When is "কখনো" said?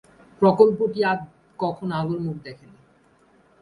1.59-1.93